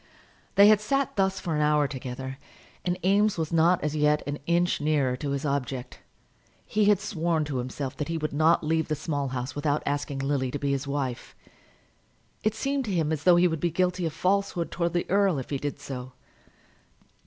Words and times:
They 0.55 0.67
had 0.67 0.81
sat 0.81 1.15
thus 1.15 1.39
for 1.39 1.53
an 1.55 1.61
hour 1.61 1.87
together, 1.87 2.39
and 2.83 2.97
Eames 3.05 3.37
was 3.37 3.53
not 3.53 3.83
as 3.83 3.95
yet 3.95 4.23
an 4.25 4.39
inch 4.47 4.81
nearer 4.81 5.15
to 5.17 5.29
his 5.29 5.45
object. 5.45 5.99
He 6.65 6.85
had 6.85 6.99
sworn 6.99 7.45
to 7.45 7.57
himself 7.57 7.95
that 7.97 8.07
he 8.07 8.17
would 8.17 8.33
not 8.33 8.63
leave 8.63 8.87
the 8.87 8.95
Small 8.95 9.27
House 9.27 9.53
without 9.53 9.83
asking 9.85 10.17
Lily 10.17 10.49
to 10.49 10.57
be 10.57 10.71
his 10.71 10.87
wife. 10.87 11.35
It 12.41 12.55
seemed 12.55 12.85
to 12.85 12.91
him 12.91 13.11
as 13.11 13.25
though 13.25 13.35
he 13.35 13.47
would 13.47 13.59
be 13.59 13.69
guilty 13.69 14.07
of 14.07 14.13
falsehood 14.13 14.71
towards 14.71 14.95
the 14.95 15.07
earl 15.07 15.37
if 15.37 15.51
he 15.51 15.59
did 15.59 15.79
so. 15.79 16.13